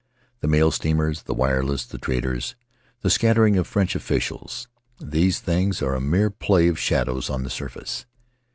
[0.39, 2.55] The mail steamers, the wireless, the traders,
[3.01, 4.67] the scattering of French officials—
[4.99, 8.07] these things are a mere play of shadows on the surface.